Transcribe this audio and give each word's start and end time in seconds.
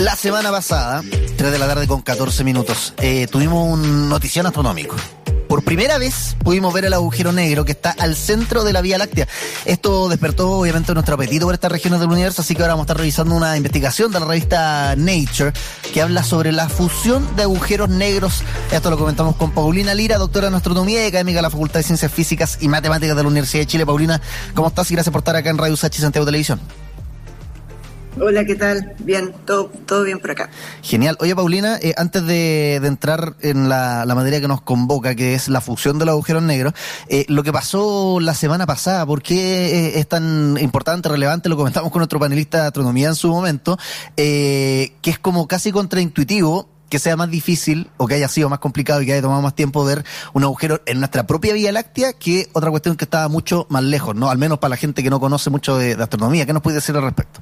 La 0.00 0.16
semana 0.16 0.50
pasada, 0.50 1.02
3 1.36 1.52
de 1.52 1.58
la 1.58 1.66
tarde 1.66 1.86
con 1.86 2.00
14 2.00 2.42
minutos, 2.42 2.94
eh, 3.02 3.26
tuvimos 3.30 3.70
un 3.70 4.08
notición 4.08 4.46
astronómico. 4.46 4.96
Por 5.46 5.62
primera 5.62 5.98
vez 5.98 6.36
pudimos 6.42 6.72
ver 6.72 6.86
el 6.86 6.94
agujero 6.94 7.32
negro 7.32 7.66
que 7.66 7.72
está 7.72 7.90
al 7.98 8.16
centro 8.16 8.64
de 8.64 8.72
la 8.72 8.80
Vía 8.80 8.96
Láctea. 8.96 9.28
Esto 9.66 10.08
despertó 10.08 10.52
obviamente 10.52 10.94
nuestro 10.94 11.16
apetito 11.16 11.44
por 11.44 11.52
estas 11.52 11.70
regiones 11.70 12.00
del 12.00 12.08
universo, 12.08 12.40
así 12.40 12.54
que 12.54 12.62
ahora 12.62 12.72
vamos 12.72 12.84
a 12.84 12.86
estar 12.86 12.96
revisando 12.96 13.34
una 13.34 13.58
investigación 13.58 14.10
de 14.10 14.20
la 14.20 14.26
revista 14.26 14.94
Nature 14.96 15.52
que 15.92 16.00
habla 16.00 16.22
sobre 16.22 16.50
la 16.50 16.70
fusión 16.70 17.36
de 17.36 17.42
agujeros 17.42 17.90
negros. 17.90 18.42
Esto 18.72 18.88
lo 18.88 18.96
comentamos 18.96 19.36
con 19.36 19.50
Paulina 19.50 19.92
Lira, 19.92 20.16
doctora 20.16 20.48
en 20.48 20.54
astronomía 20.54 21.04
y 21.04 21.08
académica 21.08 21.40
de 21.40 21.42
la 21.42 21.50
Facultad 21.50 21.80
de 21.80 21.84
Ciencias 21.84 22.10
Físicas 22.10 22.56
y 22.62 22.68
Matemáticas 22.68 23.16
de 23.16 23.22
la 23.22 23.28
Universidad 23.28 23.64
de 23.64 23.66
Chile. 23.66 23.84
Paulina, 23.84 24.18
¿cómo 24.54 24.68
estás? 24.68 24.90
Y 24.90 24.94
gracias 24.94 25.12
por 25.12 25.20
estar 25.20 25.36
acá 25.36 25.50
en 25.50 25.58
Radio 25.58 25.76
Sachi 25.76 26.00
Santiago 26.00 26.24
Televisión. 26.24 26.58
Hola, 28.22 28.44
¿qué 28.44 28.54
tal? 28.54 28.94
Bien, 28.98 29.32
todo, 29.46 29.70
todo 29.86 30.02
bien 30.02 30.18
por 30.18 30.32
acá. 30.32 30.50
Genial. 30.82 31.16
Oye, 31.20 31.34
Paulina, 31.34 31.78
eh, 31.80 31.94
antes 31.96 32.26
de, 32.26 32.74
entrar 32.76 33.34
en 33.40 33.70
la, 33.70 34.04
materia 34.14 34.42
que 34.42 34.48
nos 34.48 34.60
convoca, 34.60 35.14
que 35.14 35.32
es 35.34 35.48
la 35.48 35.62
fusión 35.62 35.98
de 35.98 36.04
los 36.04 36.12
agujeros 36.12 36.42
negros, 36.42 36.74
eh, 37.08 37.24
lo 37.28 37.42
que 37.42 37.50
pasó 37.50 38.20
la 38.20 38.34
semana 38.34 38.66
pasada, 38.66 39.06
¿por 39.06 39.22
qué 39.22 39.86
eh, 39.86 39.98
es 39.98 40.06
tan 40.06 40.58
importante, 40.60 41.08
relevante? 41.08 41.48
Lo 41.48 41.56
comentamos 41.56 41.90
con 41.90 42.00
nuestro 42.00 42.20
panelista 42.20 42.60
de 42.60 42.66
astronomía 42.66 43.08
en 43.08 43.14
su 43.14 43.28
momento, 43.28 43.78
que 44.16 44.92
es 45.02 45.18
como 45.18 45.48
casi 45.48 45.72
contraintuitivo 45.72 46.68
que 46.90 46.98
sea 46.98 47.16
más 47.16 47.30
difícil 47.30 47.88
o 47.96 48.06
que 48.06 48.14
haya 48.14 48.28
sido 48.28 48.50
más 48.50 48.58
complicado 48.58 49.00
y 49.00 49.06
que 49.06 49.12
haya 49.12 49.22
tomado 49.22 49.40
más 49.40 49.54
tiempo 49.54 49.84
ver 49.84 50.04
un 50.34 50.42
agujero 50.42 50.82
en 50.86 50.98
nuestra 50.98 51.26
propia 51.26 51.54
Vía 51.54 51.72
Láctea 51.72 52.12
que 52.12 52.48
otra 52.52 52.68
cuestión 52.70 52.96
que 52.96 53.04
estaba 53.04 53.28
mucho 53.28 53.66
más 53.70 53.84
lejos, 53.84 54.14
¿no? 54.14 54.28
Al 54.28 54.38
menos 54.38 54.58
para 54.58 54.70
la 54.70 54.76
gente 54.76 55.02
que 55.02 55.08
no 55.08 55.20
conoce 55.20 55.50
mucho 55.50 55.78
de, 55.78 55.94
de 55.94 56.02
astronomía. 56.02 56.44
¿Qué 56.44 56.52
nos 56.52 56.62
puede 56.62 56.76
decir 56.76 56.96
al 56.96 57.02
respecto? 57.02 57.40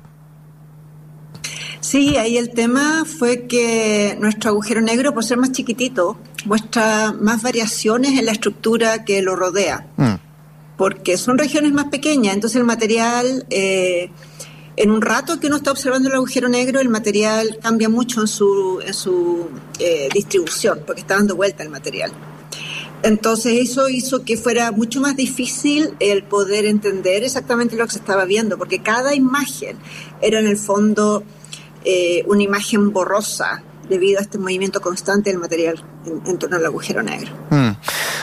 Sí, 1.81 2.17
ahí 2.17 2.37
el 2.37 2.51
tema 2.51 3.05
fue 3.05 3.47
que 3.47 4.17
nuestro 4.21 4.51
agujero 4.51 4.81
negro, 4.81 5.15
por 5.15 5.25
ser 5.25 5.39
más 5.39 5.53
chiquitito, 5.53 6.19
muestra 6.45 7.13
más 7.13 7.43
variaciones 7.43 8.19
en 8.19 8.27
la 8.27 8.33
estructura 8.33 9.05
que 9.05 9.23
lo 9.23 9.37
rodea. 9.37 9.87
Mm. 9.97 10.15
Porque 10.77 11.17
son 11.17 11.39
regiones 11.39 11.73
más 11.73 11.87
pequeñas, 11.87 12.35
entonces 12.35 12.57
el 12.59 12.65
material, 12.65 13.47
eh, 13.51 14.11
en 14.77 14.91
un 14.91 15.03
rato 15.03 15.41
que 15.41 15.49
uno 15.49 15.57
está 15.57 15.73
observando 15.73 16.09
el 16.09 16.15
agujero 16.15 16.49
negro, 16.49 16.81
el 16.81 16.89
material 16.89 17.59
cambia 17.61 17.89
mucho 17.89 18.21
en 18.21 18.29
su, 18.29 18.81
en 18.85 18.95
su 18.95 19.49
eh, 19.79 20.09
distribución, 20.13 20.81
porque 20.87 21.01
está 21.01 21.17
dando 21.17 21.37
vuelta 21.37 21.63
el 21.63 21.71
material. 21.71 22.13
Entonces 23.03 23.71
eso 23.71 23.89
hizo 23.89 24.25
que 24.25 24.37
fuera 24.37 24.73
mucho 24.73 25.01
más 25.01 25.17
difícil 25.17 25.95
el 26.01 26.25
poder 26.25 26.67
entender 26.67 27.23
exactamente 27.23 27.77
lo 27.77 27.87
que 27.87 27.93
se 27.93 27.99
estaba 27.99 28.25
viendo, 28.25 28.59
porque 28.59 28.81
cada 28.81 29.15
imagen 29.15 29.77
era 30.21 30.41
en 30.41 30.47
el 30.49 30.57
fondo 30.57 31.23
eh, 31.85 32.25
una 32.27 32.43
imagen 32.43 32.93
borrosa 32.93 33.63
debido 33.89 34.19
a 34.19 34.23
este 34.23 34.39
movimiento 34.39 34.81
constante 34.81 35.31
del 35.31 35.39
material 35.39 35.83
en, 36.05 36.39
torno 36.39 36.57
al 36.57 36.67
agujero 36.67 37.03
negro. 37.03 37.33
Mm. 37.51 37.71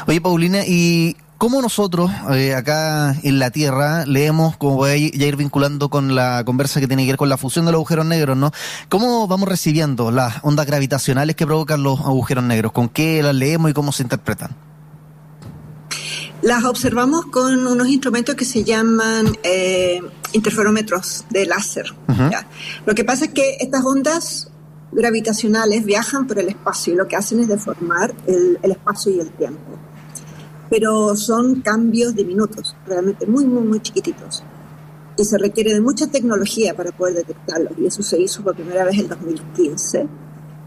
Oye, 0.08 0.22
Paulina, 0.22 0.59
¿y 0.66 1.17
cómo 1.38 1.62
nosotros 1.62 2.12
eh, 2.31 2.53
acá 2.53 3.16
en 3.23 3.39
la 3.39 3.52
Tierra 3.52 4.06
leemos, 4.06 4.58
como 4.58 4.75
voy 4.75 4.89
a 4.92 4.95
ir 4.95 5.36
vinculando 5.36 5.89
con 5.89 6.16
la 6.16 6.44
conversa 6.45 6.80
que 6.80 6.88
tiene 6.88 7.03
que 7.03 7.12
ver 7.12 7.17
con 7.17 7.30
la 7.30 7.38
fusión 7.38 7.66
de 7.66 7.72
los 7.72 7.80
agujeros 7.80 8.06
negros, 8.06 8.38
¿no? 8.38 8.52
¿Cómo 8.89 9.28
vamos 9.28 9.50
recibiendo 9.50 10.12
las 10.12 10.36
ondas 10.44 10.66
gravitacionales 10.66 11.36
que 11.36 11.45
provocan 11.45 11.84
los 11.84 12.00
agujeros 12.02 12.44
negros? 12.44 12.72
¿Con 12.72 12.90
qué 12.90 13.22
las 13.23 13.36
leemos 13.36 13.72
y 13.72 13.73
cómo 13.73 13.92
se 13.92 14.03
interpretan? 14.03 14.56
Las 16.46 16.64
observamos 16.64 17.26
con 17.26 17.66
unos 17.66 17.88
instrumentos 17.88 18.36
que 18.36 18.46
se 18.46 18.64
llaman 18.64 19.36
eh, 19.42 20.00
interferómetros 20.32 21.26
de 21.32 21.48
láser. 21.48 21.88
Lo 22.86 22.94
que 22.94 23.04
pasa 23.04 23.26
es 23.26 23.32
que 23.32 23.58
estas 23.62 23.84
ondas 23.84 24.52
gravitacionales 24.92 25.84
viajan 25.84 26.28
por 26.28 26.38
el 26.38 26.50
espacio 26.50 26.94
y 26.94 26.98
lo 26.98 27.08
que 27.08 27.16
hacen 27.16 27.40
es 27.40 27.48
deformar 27.48 28.14
el, 28.28 28.60
espacio 28.62 29.12
y 29.12 29.22
el 29.22 29.32
tiempo. 29.32 29.80
Pero 30.70 31.16
son 31.16 31.62
cambios 31.62 32.14
diminutos, 32.14 32.75
realmente 32.86 33.25
muy, 33.25 33.48
muy, 33.48 33.64
muy 33.64 33.80
chiquititos. 33.80 34.44
Y 35.18 35.25
se 35.25 35.40
requiere 35.40 35.74
de 35.74 35.81
mucha 35.81 36.06
tecnología 36.06 36.75
para 36.75 36.92
poder 36.92 37.16
detectarlos. 37.16 37.74
Y 37.80 37.88
eso 37.88 38.03
se 38.03 38.22
hizo 38.22 38.44
por 38.44 38.53
primera 38.53 38.86
vez 38.86 39.00
en 39.00 39.08
2015. 39.08 40.08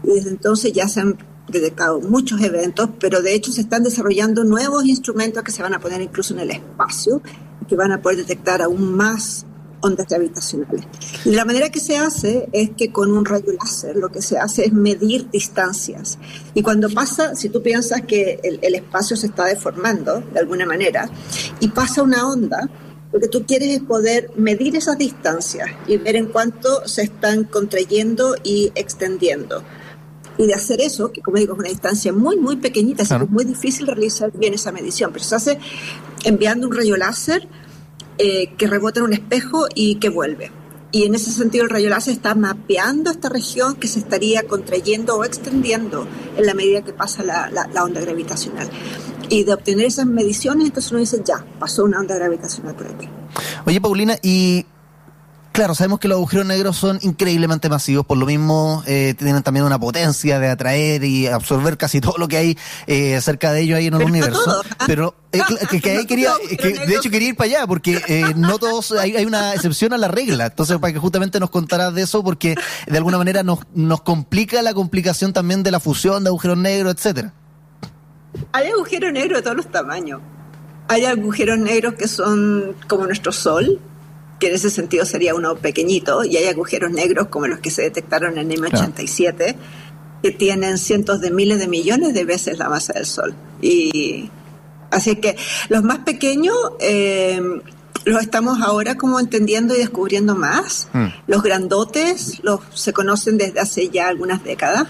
Y 0.03 0.07
desde 0.07 0.29
entonces 0.31 0.73
ya 0.73 0.89
se 0.89 0.99
han 0.99 1.17
detectado 1.51 1.99
muchos 2.01 2.41
eventos, 2.41 2.89
pero 2.99 3.21
de 3.21 3.33
hecho 3.33 3.51
se 3.51 3.61
están 3.61 3.83
desarrollando 3.83 4.43
nuevos 4.43 4.85
instrumentos 4.85 5.43
que 5.43 5.51
se 5.51 5.61
van 5.61 5.73
a 5.73 5.79
poner 5.79 6.01
incluso 6.01 6.33
en 6.33 6.41
el 6.41 6.51
espacio 6.51 7.21
que 7.67 7.75
van 7.75 7.91
a 7.91 8.01
poder 8.01 8.17
detectar 8.17 8.61
aún 8.61 8.95
más 8.95 9.45
ondas 9.81 10.07
gravitacionales. 10.07 10.85
Y 11.23 11.31
la 11.31 11.45
manera 11.45 11.69
que 11.69 11.79
se 11.79 11.97
hace 11.97 12.49
es 12.51 12.71
que 12.71 12.91
con 12.91 13.11
un 13.11 13.23
rayo 13.23 13.53
láser 13.53 13.95
lo 13.95 14.09
que 14.09 14.21
se 14.21 14.37
hace 14.37 14.65
es 14.65 14.73
medir 14.73 15.29
distancias. 15.29 16.17
Y 16.53 16.63
cuando 16.63 16.89
pasa, 16.89 17.35
si 17.35 17.49
tú 17.49 17.61
piensas 17.61 18.01
que 18.01 18.39
el, 18.43 18.59
el 18.61 18.75
espacio 18.75 19.15
se 19.15 19.27
está 19.27 19.45
deformando 19.45 20.21
de 20.33 20.39
alguna 20.39 20.65
manera 20.65 21.09
y 21.59 21.69
pasa 21.69 22.03
una 22.03 22.27
onda, 22.27 22.69
lo 23.11 23.19
que 23.19 23.27
tú 23.27 23.45
quieres 23.45 23.69
es 23.69 23.81
poder 23.81 24.31
medir 24.35 24.75
esas 24.75 24.97
distancias 24.97 25.69
y 25.87 25.97
ver 25.97 26.15
en 26.15 26.27
cuánto 26.27 26.87
se 26.87 27.03
están 27.03 27.45
contrayendo 27.45 28.35
y 28.43 28.71
extendiendo. 28.75 29.63
Y 30.39 30.47
de 30.47 30.53
hacer 30.53 30.79
eso, 30.79 31.11
que 31.11 31.21
como 31.21 31.37
digo 31.37 31.51
es 31.51 31.59
una 31.59 31.67
distancia 31.67 32.13
muy, 32.13 32.37
muy 32.37 32.55
pequeñita, 32.55 33.03
es 33.03 33.29
muy 33.29 33.43
difícil 33.43 33.87
realizar 33.87 34.31
bien 34.31 34.53
esa 34.53 34.71
medición, 34.71 35.11
pero 35.11 35.25
se 35.25 35.35
hace 35.35 35.59
enviando 36.23 36.65
un 36.65 36.73
rayo 36.73 36.95
láser 36.95 37.45
eh, 38.17 38.53
que 38.57 38.65
rebota 38.65 39.01
en 39.01 39.07
un 39.07 39.13
espejo 39.13 39.67
y 39.75 39.95
que 39.95 40.07
vuelve. 40.07 40.49
Y 40.93 41.03
en 41.03 41.13
ese 41.13 41.29
sentido 41.31 41.65
el 41.65 41.69
rayo 41.69 41.89
láser 41.89 42.13
está 42.13 42.35
mapeando 42.35 43.11
esta 43.11 43.27
región 43.27 43.75
que 43.75 43.89
se 43.89 43.99
estaría 43.99 44.43
contrayendo 44.43 45.17
o 45.17 45.25
extendiendo 45.25 46.07
en 46.37 46.45
la 46.45 46.53
medida 46.53 46.83
que 46.83 46.93
pasa 46.93 47.21
la, 47.21 47.49
la 47.51 47.83
onda 47.83 47.99
gravitacional. 47.99 48.69
Y 49.27 49.43
de 49.43 49.53
obtener 49.53 49.87
esas 49.87 50.05
mediciones, 50.05 50.67
entonces 50.67 50.89
uno 50.93 51.01
dice, 51.01 51.21
ya, 51.23 51.45
pasó 51.59 51.83
una 51.83 51.99
onda 51.99 52.15
gravitacional 52.15 52.75
por 52.75 52.87
aquí. 52.87 53.09
Oye, 53.65 53.81
Paulina, 53.81 54.17
y 54.23 54.65
Claro, 55.59 55.75
sabemos 55.75 55.99
que 55.99 56.07
los 56.07 56.15
agujeros 56.15 56.45
negros 56.45 56.77
son 56.77 56.99
increíblemente 57.01 57.67
masivos, 57.67 58.05
por 58.05 58.17
lo 58.17 58.25
mismo 58.25 58.81
eh, 58.87 59.13
tienen 59.17 59.43
también 59.43 59.65
una 59.65 59.77
potencia 59.77 60.39
de 60.39 60.47
atraer 60.47 61.03
y 61.03 61.27
absorber 61.27 61.75
casi 61.75 61.99
todo 61.99 62.17
lo 62.17 62.29
que 62.29 62.37
hay 62.37 62.57
eh, 62.87 63.19
cerca 63.19 63.51
de 63.51 63.63
ellos 63.63 63.77
ahí 63.77 63.87
en 63.87 63.95
el 63.95 64.03
universo. 64.03 64.39
¿ah? 64.49 64.85
Pero 64.87 65.15
eh, 65.33 65.41
que, 65.69 65.81
quería, 66.07 66.31
de 66.49 66.95
hecho 66.95 67.09
quería 67.09 67.27
ir 67.27 67.35
para 67.35 67.49
allá, 67.49 67.67
porque 67.67 68.01
no 68.37 68.57
todos, 68.57 68.93
hay, 68.93 69.17
hay, 69.17 69.25
una 69.25 69.53
excepción 69.53 69.91
a 69.91 69.97
la 69.97 70.07
regla. 70.07 70.45
Entonces, 70.45 70.77
para 70.77 70.93
que 70.93 70.99
justamente 70.99 71.41
nos 71.41 71.49
contaras 71.49 71.93
de 71.93 72.03
eso, 72.03 72.23
porque 72.23 72.55
de 72.87 72.97
alguna 72.97 73.17
manera 73.17 73.43
nos, 73.43 73.59
nos 73.73 74.01
complica 74.01 74.61
la 74.61 74.73
complicación 74.73 75.33
también 75.33 75.61
de 75.61 75.71
la 75.71 75.81
fusión 75.81 76.23
de 76.23 76.29
agujeros 76.29 76.57
negros, 76.57 76.93
etcétera. 76.93 77.33
Hay 78.53 78.67
agujeros 78.69 79.11
negros 79.11 79.39
de 79.39 79.41
todos 79.41 79.57
los 79.57 79.69
tamaños. 79.69 80.21
Hay 80.87 81.03
agujeros 81.03 81.59
negros 81.59 81.95
que 81.95 82.07
son 82.07 82.77
como 82.87 83.05
nuestro 83.05 83.33
Sol, 83.33 83.81
que 84.39 84.47
en 84.47 84.55
ese 84.55 84.69
sentido 84.69 85.05
sería 85.05 85.35
uno 85.35 85.55
pequeñito, 85.55 86.23
y 86.23 86.37
hay 86.37 86.45
agujeros 86.45 86.91
negros 86.91 87.27
como 87.27 87.47
los 87.47 87.59
que 87.59 87.71
se 87.71 87.81
detectaron 87.83 88.37
en 88.37 88.49
M87, 88.49 89.55
que 90.23 90.31
tienen 90.31 90.77
cientos 90.77 91.21
de 91.21 91.31
miles 91.31 91.59
de 91.59 91.67
millones 91.67 92.13
de 92.13 92.25
veces 92.25 92.57
la 92.57 92.69
masa 92.69 92.93
del 92.93 93.05
Sol. 93.05 93.35
Y 93.61 94.29
así 94.91 95.17
que 95.17 95.35
los 95.69 95.83
más 95.83 95.99
pequeños 95.99 96.55
eh, 96.79 97.41
los 98.05 98.21
estamos 98.21 98.61
ahora 98.61 98.95
como 98.95 99.19
entendiendo 99.19 99.75
y 99.75 99.79
descubriendo 99.79 100.35
más. 100.35 100.87
Mm. 100.93 101.07
Los 101.27 101.43
grandotes 101.43 102.39
los 102.43 102.61
se 102.73 102.93
conocen 102.93 103.37
desde 103.37 103.59
hace 103.59 103.89
ya 103.89 104.07
algunas 104.07 104.43
décadas. 104.43 104.87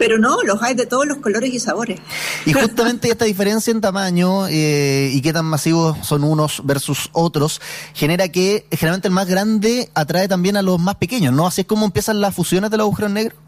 Pero 0.00 0.16
no, 0.16 0.42
los 0.44 0.62
hay 0.62 0.72
de 0.72 0.86
todos 0.86 1.06
los 1.06 1.18
colores 1.18 1.52
y 1.52 1.60
sabores. 1.60 2.00
Y 2.46 2.54
justamente 2.54 3.10
esta 3.10 3.26
diferencia 3.26 3.70
en 3.70 3.82
tamaño 3.82 4.48
eh, 4.48 5.10
y 5.12 5.20
qué 5.20 5.30
tan 5.34 5.44
masivos 5.44 5.94
son 6.06 6.24
unos 6.24 6.62
versus 6.64 7.10
otros 7.12 7.60
genera 7.92 8.30
que 8.30 8.64
generalmente 8.70 9.08
el 9.08 9.14
más 9.14 9.28
grande 9.28 9.90
atrae 9.92 10.26
también 10.26 10.56
a 10.56 10.62
los 10.62 10.80
más 10.80 10.94
pequeños, 10.94 11.34
¿no? 11.34 11.46
Así 11.46 11.60
es 11.60 11.66
como 11.66 11.84
empiezan 11.84 12.18
las 12.22 12.34
fusiones 12.34 12.70
de 12.70 12.78
los 12.78 12.84
agujeros 12.84 13.10
negros. 13.10 13.38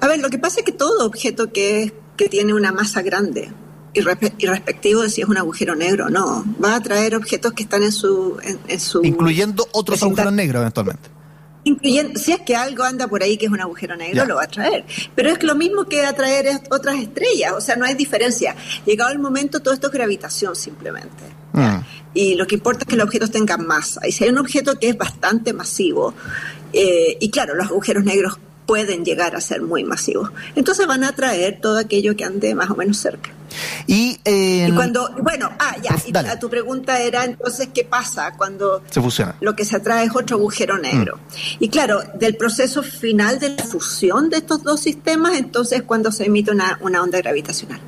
A 0.00 0.06
ver, 0.06 0.20
lo 0.20 0.30
que 0.30 0.38
pasa 0.38 0.60
es 0.60 0.64
que 0.64 0.70
todo 0.70 1.04
objeto 1.04 1.52
que, 1.52 1.92
que 2.16 2.28
tiene 2.28 2.54
una 2.54 2.70
masa 2.70 3.02
grande, 3.02 3.50
irrespectivo 3.94 5.02
de 5.02 5.10
si 5.10 5.22
es 5.22 5.28
un 5.28 5.38
agujero 5.38 5.74
negro 5.74 6.06
o 6.06 6.08
no, 6.08 6.44
va 6.62 6.74
a 6.74 6.76
atraer 6.76 7.16
objetos 7.16 7.52
que 7.52 7.64
están 7.64 7.82
en 7.82 7.90
su... 7.90 8.38
En, 8.68 8.78
su 8.78 9.02
Incluyendo 9.02 9.66
otros 9.72 10.00
agujeros 10.04 10.32
negros 10.32 10.60
eventualmente 10.60 11.19
si 11.64 12.32
es 12.32 12.40
que 12.40 12.56
algo 12.56 12.84
anda 12.84 13.06
por 13.06 13.22
ahí 13.22 13.36
que 13.36 13.46
es 13.46 13.52
un 13.52 13.60
agujero 13.60 13.96
negro, 13.96 14.24
lo 14.24 14.36
va 14.36 14.44
a 14.44 14.48
traer. 14.48 14.84
Pero 15.14 15.30
es 15.30 15.42
lo 15.42 15.54
mismo 15.54 15.84
que 15.84 16.04
atraer 16.04 16.60
otras 16.70 16.96
estrellas, 16.96 17.52
o 17.52 17.60
sea, 17.60 17.76
no 17.76 17.84
hay 17.84 17.94
diferencia. 17.94 18.56
Llegado 18.86 19.12
el 19.12 19.18
momento, 19.18 19.60
todo 19.60 19.74
esto 19.74 19.88
es 19.88 19.92
gravitación 19.92 20.56
simplemente. 20.56 21.24
Mm. 21.52 21.78
Y 22.14 22.34
lo 22.34 22.46
que 22.46 22.56
importa 22.56 22.84
es 22.84 22.88
que 22.88 22.96
los 22.96 23.06
objetos 23.06 23.30
tengan 23.30 23.66
masa. 23.66 24.06
Y 24.06 24.12
si 24.12 24.24
hay 24.24 24.30
un 24.30 24.38
objeto 24.38 24.78
que 24.78 24.88
es 24.88 24.98
bastante 24.98 25.52
masivo, 25.52 26.14
eh, 26.72 27.16
y 27.20 27.30
claro, 27.30 27.54
los 27.54 27.66
agujeros 27.66 28.04
negros 28.04 28.38
pueden 28.66 29.04
llegar 29.04 29.34
a 29.36 29.40
ser 29.40 29.62
muy 29.62 29.84
masivos, 29.84 30.30
entonces 30.54 30.86
van 30.86 31.04
a 31.04 31.08
atraer 31.08 31.60
todo 31.60 31.78
aquello 31.78 32.16
que 32.16 32.24
ande 32.24 32.54
más 32.54 32.70
o 32.70 32.76
menos 32.76 32.96
cerca. 32.98 33.30
Y, 33.86 34.18
eh, 34.24 34.70
cuando, 34.74 35.10
bueno, 35.20 35.50
ah, 35.58 35.76
ya, 35.82 35.96
y 36.06 36.38
tu 36.38 36.48
pregunta 36.48 37.00
era 37.00 37.24
entonces, 37.24 37.68
¿qué 37.74 37.84
pasa 37.84 38.32
cuando 38.36 38.82
se 38.90 39.00
fusiona? 39.00 39.36
Lo 39.40 39.54
que 39.56 39.64
se 39.64 39.76
atrae 39.76 40.06
es 40.06 40.14
otro 40.14 40.36
agujero 40.36 40.78
negro. 40.78 41.16
Mm. 41.16 41.64
Y 41.64 41.68
claro, 41.68 42.02
del 42.14 42.36
proceso 42.36 42.82
final 42.82 43.38
de 43.38 43.50
la 43.50 43.64
fusión 43.64 44.30
de 44.30 44.38
estos 44.38 44.62
dos 44.62 44.80
sistemas, 44.80 45.36
entonces 45.36 45.82
cuando 45.82 46.12
se 46.12 46.26
emite 46.26 46.50
una, 46.50 46.78
una 46.82 47.02
onda 47.02 47.18
gravitacional. 47.18 47.80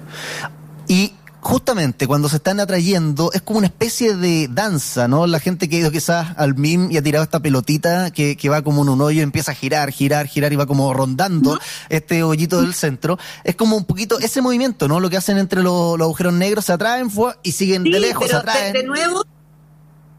Y 0.88 1.12
justamente 1.42 2.06
cuando 2.06 2.28
se 2.28 2.36
están 2.36 2.60
atrayendo, 2.60 3.32
es 3.32 3.42
como 3.42 3.58
una 3.58 3.66
especie 3.66 4.14
de 4.14 4.48
danza, 4.48 5.08
¿no? 5.08 5.26
La 5.26 5.40
gente 5.40 5.68
que 5.68 5.76
ha 5.76 5.78
ido 5.80 5.90
quizás 5.90 6.28
al 6.36 6.54
MIM 6.54 6.92
y 6.92 6.96
ha 6.96 7.02
tirado 7.02 7.24
esta 7.24 7.40
pelotita 7.40 8.12
que, 8.12 8.36
que 8.36 8.48
va 8.48 8.62
como 8.62 8.82
en 8.82 8.88
un 8.88 9.00
hoyo 9.00 9.18
y 9.18 9.22
empieza 9.22 9.50
a 9.50 9.54
girar, 9.56 9.90
girar, 9.90 10.28
girar 10.28 10.52
y 10.52 10.56
va 10.56 10.66
como 10.66 10.94
rondando 10.94 11.58
este 11.88 12.22
hoyito 12.22 12.62
del 12.62 12.74
centro. 12.74 13.18
Es 13.42 13.56
como 13.56 13.76
un 13.76 13.84
poquito 13.84 14.20
ese 14.20 14.40
movimiento, 14.40 14.86
¿no? 14.86 15.00
Lo 15.00 15.10
que 15.10 15.16
hacen 15.16 15.36
entre 15.36 15.64
los, 15.64 16.00
agujeros 16.00 16.32
negros, 16.32 16.64
se 16.66 16.74
atraen 16.74 17.10
y 17.42 17.52
siguen 17.52 17.82
de 17.82 17.98
lejos, 17.98 18.30
se 18.30 18.36
atraen. 18.36 18.72
De, 18.72 18.84
nuevo, 18.84 19.24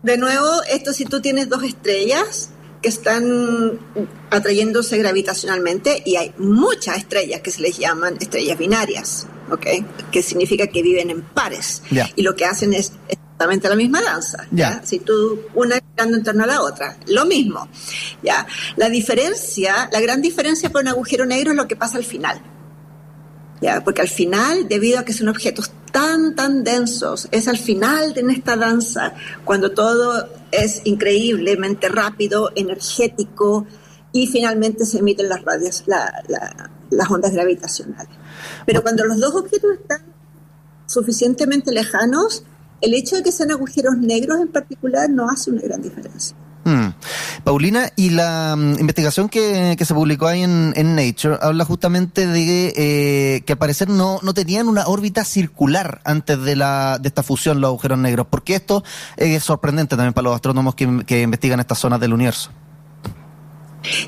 de 0.04 0.18
nuevo, 0.18 0.50
esto 0.70 0.92
si 0.92 1.06
tú 1.06 1.22
tienes 1.22 1.48
dos 1.48 1.64
estrellas, 1.64 2.50
que 2.82 2.90
están 2.90 3.80
atrayéndose 4.30 4.98
gravitacionalmente 4.98 6.04
y 6.06 6.18
hay 6.18 6.34
muchas 6.38 6.98
estrellas 6.98 7.40
que 7.40 7.50
se 7.50 7.62
les 7.62 7.78
llaman 7.78 8.18
estrellas 8.20 8.58
binarias. 8.58 9.26
¿Ok? 9.54 9.66
Que 10.12 10.22
significa 10.22 10.68
que 10.68 10.82
viven 10.82 11.10
en 11.10 11.22
pares. 11.22 11.84
Y 12.16 12.22
lo 12.22 12.36
que 12.36 12.46
hacen 12.46 12.74
es 12.74 12.94
exactamente 13.08 13.70
la 13.70 13.76
misma 13.76 14.02
danza. 14.02 14.48
¿ya? 14.52 14.82
Si 14.84 15.00
tú, 15.00 15.42
una 15.54 15.80
girando 15.92 16.18
en 16.18 16.24
torno 16.24 16.44
a 16.44 16.48
la 16.48 16.62
otra, 16.62 16.98
lo 17.08 17.26
mismo. 17.26 17.68
¿ya? 18.22 18.46
La 18.76 18.90
diferencia, 18.90 19.90
la 19.92 20.02
gran 20.02 20.22
diferencia 20.22 20.70
por 20.70 20.82
un 20.82 20.90
agujero 20.90 21.26
negro 21.26 21.52
es 21.52 21.58
lo 21.58 21.68
que 21.68 21.76
pasa 21.76 21.98
al 21.98 22.06
final. 22.06 22.42
¿ya? 23.62 23.84
Porque 23.84 24.02
al 24.02 24.10
final, 24.10 24.68
debido 24.68 25.00
a 25.00 25.06
que 25.06 25.14
son 25.14 25.30
objetos 25.30 25.72
tan, 25.92 26.36
tan 26.36 26.64
densos, 26.64 27.28
es 27.32 27.48
al 27.48 27.58
final 27.58 28.14
de 28.14 28.22
esta 28.32 28.56
danza, 28.56 29.14
cuando 29.46 29.72
todo 29.72 30.28
es 30.52 30.82
increíblemente 30.86 31.90
rápido, 31.90 32.52
energético, 32.56 33.68
y 34.16 34.28
finalmente 34.28 34.86
se 34.86 35.00
emiten 35.00 35.28
las 35.28 35.42
radios, 35.44 35.84
las 36.94 37.10
ondas 37.12 37.34
gravitacionales. 37.34 38.16
Pero 38.66 38.82
cuando 38.82 39.06
los 39.06 39.20
dos 39.20 39.36
objetos 39.36 39.72
están 39.74 40.02
suficientemente 40.86 41.72
lejanos, 41.72 42.44
el 42.82 42.94
hecho 42.94 43.16
de 43.16 43.24
que 43.24 43.32
sean 43.32 43.52
agujeros 43.52 43.98
negros 43.98 44.40
en 44.40 44.50
particular 44.50 45.10
no 45.10 45.30
hace 45.30 45.52
una 45.52 45.62
gran 45.62 45.82
diferencia. 45.82 46.36
Hmm. 46.66 46.94
Paulina, 47.44 47.90
y 47.98 48.12
la 48.12 48.56
mm, 48.56 48.80
investigación 48.80 49.28
que, 49.28 49.76
se 49.78 49.94
publicó 49.94 50.28
ahí 50.28 50.44
en, 50.44 50.96
Nature 50.96 51.38
habla 51.42 51.66
justamente 51.66 52.26
de 52.26 52.74
eh, 52.78 53.42
que 53.42 53.54
al 53.54 53.58
parecer 53.60 53.90
no, 53.90 54.20
no 54.24 54.34
tenían 54.34 54.70
una 54.70 54.88
órbita 54.88 55.26
circular 55.26 56.02
antes 56.06 56.42
de, 56.42 56.56
la, 56.56 57.00
de 57.02 57.10
esta 57.10 57.22
fusión 57.22 57.60
los 57.60 57.70
agujeros 57.70 58.00
negros, 58.00 58.28
porque 58.30 58.56
esto 58.56 58.84
es 59.18 59.44
sorprendente 59.44 59.98
también 59.98 60.14
para 60.14 60.24
los 60.24 60.36
astrónomos 60.36 60.76
que, 60.76 61.04
que 61.06 61.22
investigan 61.22 61.60
estas 61.60 61.80
zonas 61.80 62.00
del 62.00 62.14
universo. 62.14 62.52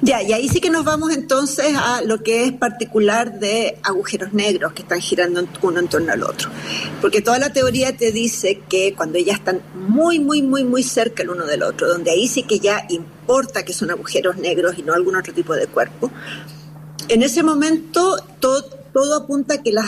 Ya, 0.01 0.22
y 0.24 0.31
ahí 0.31 0.48
sí 0.48 0.62
que 0.62 0.69
nos 0.69 0.86
vamos 0.86 1.12
entonces 1.13 1.75
a 1.75 2.01
lo 2.01 2.24
que 2.24 2.45
es 2.45 2.54
particular 2.54 3.39
de 3.39 3.77
agujeros 3.83 4.33
negros 4.33 4.74
que 4.74 4.83
están 4.83 5.01
girando 5.01 5.45
uno 5.62 5.80
en 5.80 5.88
torno 5.88 6.13
al 6.13 6.24
otro. 6.24 6.50
Porque 7.01 7.22
toda 7.22 7.39
la 7.39 7.51
teoría 7.51 7.95
te 7.95 8.12
dice 8.12 8.62
que 8.69 8.94
cuando 8.95 9.19
ya 9.19 9.33
están 9.33 9.62
muy, 9.74 10.19
muy, 10.19 10.42
muy, 10.42 10.63
muy 10.63 10.83
cerca 10.83 11.24
el 11.24 11.30
uno 11.30 11.45
del 11.45 11.63
otro, 11.63 11.88
donde 11.88 12.12
ahí 12.12 12.27
sí 12.27 12.44
que 12.44 12.60
ya 12.60 12.86
importa 12.89 13.66
que 13.66 13.74
son 13.74 13.92
agujeros 13.92 14.38
negros 14.38 14.77
y 14.77 14.83
no 14.83 14.94
algún 14.94 15.18
otro 15.18 15.33
tipo 15.33 15.54
de 15.54 15.68
cuerpo, 15.68 16.10
en 17.10 17.22
ese 17.22 17.44
momento 17.44 18.18
todo, 18.39 19.16
apunta 19.16 19.56
a 19.56 19.62
que 19.62 19.74
la, 19.74 19.86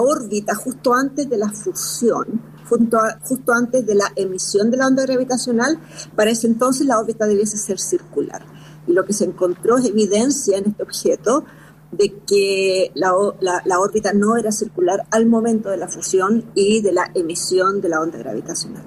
órbita 0.00 0.54
justo 0.54 0.94
antes 0.94 1.28
de 1.28 1.38
la 1.38 1.50
fusión, 1.50 2.42
justo 2.68 3.52
antes 3.52 3.84
de 3.86 3.94
la 3.94 4.12
emisión 4.14 4.70
de 4.70 4.76
la 4.76 4.86
onda 4.86 5.02
gravitacional, 5.02 5.78
para 6.14 6.30
ese 6.30 6.46
entonces 6.46 6.86
la 6.86 6.98
órbita 6.98 7.26
debiese 7.26 7.56
ser 7.56 7.78
circular 7.80 8.42
y 8.86 8.92
lo 8.92 9.04
que 9.04 9.12
se 9.12 9.24
encontró 9.24 9.78
es 9.78 9.86
evidencia 9.86 10.58
en 10.58 10.68
este 10.68 10.82
objeto 10.82 11.44
de 11.92 12.14
que 12.26 12.90
la, 12.94 13.12
la, 13.40 13.78
órbita 13.78 14.12
no 14.14 14.36
era 14.38 14.50
circular 14.50 15.06
al 15.10 15.26
momento 15.26 15.68
de 15.68 15.76
la 15.76 15.88
fusión 15.88 16.44
y 16.54 16.80
de 16.80 16.92
la 16.92 17.10
emisión 17.14 17.82
de 17.82 17.90
la 17.90 18.00
onda 18.00 18.16
gravitacional. 18.18 18.82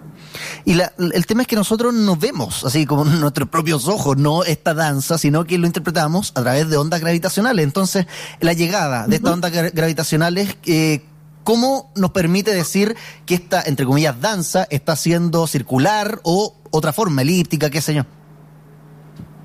Y 0.66 0.74
la, 0.74 0.92
el 0.98 1.26
tema 1.28 1.44
es 1.44 1.48
que 1.48 1.56
nosotros 1.56 1.94
no 1.94 2.16
vemos, 2.16 2.66
así 2.66 2.88
como 2.88 3.06
nuestros 3.06 3.48
propios 3.48 3.88
ojos, 3.88 4.18
no 4.18 4.44
esta 4.44 4.74
danza, 4.74 5.20
sino 5.20 5.46
que 5.46 5.60
lo 5.60 5.68
interpretamos 5.68 6.32
a 6.34 6.42
través 6.42 6.68
de 6.68 6.78
ondas 6.78 7.00
gravitacionales. 7.00 7.64
Entonces, 7.64 8.08
la 8.42 8.54
llegada 8.54 9.08
de 9.08 9.18
estas 9.18 9.34
ondas 9.34 9.52
gravitacionales, 9.52 10.58
eh, 10.66 11.04
¿cómo 11.44 11.92
nos 11.96 12.10
permite 12.10 12.56
decir 12.56 12.96
que 13.28 13.36
esta, 13.36 13.62
entre 13.62 13.86
comillas, 13.86 14.20
danza 14.20 14.66
está 14.72 14.96
siendo 14.96 15.46
circular 15.46 16.22
o 16.24 16.56
otra 16.72 16.92
forma, 16.92 17.22
elíptica, 17.22 17.70
qué 17.70 17.82
sé 17.82 17.94
yo? 17.94 18.04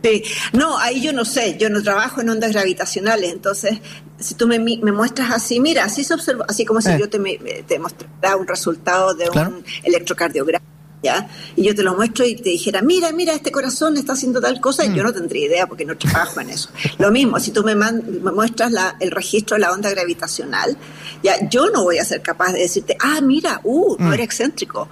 Sí, 0.02 0.24
no, 0.52 0.78
ahí 0.78 1.02
yo 1.02 1.12
no 1.12 1.24
sé, 1.24 1.56
yo 1.58 1.68
no 1.68 1.82
trabajo 1.82 2.20
en 2.20 2.30
ondas 2.30 2.52
gravitacionales, 2.52 3.32
entonces 3.32 3.80
si 4.18 4.34
tú 4.34 4.46
me, 4.46 4.58
me 4.58 4.92
muestras 4.92 5.30
así, 5.30 5.60
mira, 5.60 5.84
así 5.84 6.04
se 6.04 6.14
observa, 6.14 6.44
así 6.48 6.64
como 6.64 6.80
si 6.80 6.90
eh. 6.90 6.96
yo 7.00 7.08
te, 7.08 7.18
te 7.66 7.78
mostrara 7.78 8.36
un 8.36 8.46
resultado 8.46 9.14
de 9.14 9.28
un 9.30 9.64
electrocardiograma. 9.82 10.64
¿Ya? 11.02 11.30
Y 11.56 11.64
yo 11.64 11.74
te 11.74 11.82
lo 11.82 11.94
muestro 11.94 12.26
y 12.26 12.36
te 12.36 12.50
dijera, 12.50 12.82
mira, 12.82 13.10
mira, 13.10 13.32
este 13.32 13.50
corazón 13.50 13.96
está 13.96 14.12
haciendo 14.12 14.38
tal 14.38 14.60
cosa, 14.60 14.84
y 14.84 14.88
yo 14.88 15.02
mm. 15.02 15.06
no 15.06 15.12
tendría 15.14 15.46
idea 15.46 15.66
porque 15.66 15.86
no 15.86 15.96
trabajo 15.96 16.42
en 16.42 16.50
eso. 16.50 16.68
Lo 16.98 17.10
mismo, 17.10 17.40
si 17.40 17.52
tú 17.52 17.64
me, 17.64 17.74
me 17.74 18.32
muestras 18.32 18.70
la, 18.70 18.96
el 19.00 19.10
registro 19.10 19.54
de 19.54 19.62
la 19.62 19.72
onda 19.72 19.88
gravitacional, 19.88 20.76
ya 21.22 21.48
yo 21.48 21.70
no 21.70 21.84
voy 21.84 21.96
a 21.96 22.04
ser 22.04 22.20
capaz 22.20 22.52
de 22.52 22.58
decirte, 22.58 22.98
ah, 23.00 23.18
mira, 23.22 23.62
uh, 23.64 23.96
no 23.98 24.10
mm. 24.10 24.12
era 24.12 24.22
excéntrico 24.22 24.90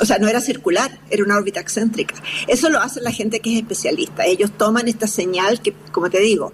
o 0.00 0.04
sea, 0.04 0.18
no 0.18 0.28
era 0.28 0.40
circular, 0.40 0.90
era 1.10 1.24
una 1.24 1.36
órbita 1.36 1.60
excéntrica. 1.60 2.14
Eso 2.48 2.70
lo 2.70 2.80
hace 2.80 3.00
la 3.00 3.12
gente 3.12 3.40
que 3.40 3.52
es 3.52 3.62
especialista. 3.62 4.24
Ellos 4.24 4.52
toman 4.52 4.88
esta 4.88 5.06
señal 5.06 5.60
que, 5.60 5.74
como 5.92 6.10
te 6.10 6.20
digo, 6.20 6.52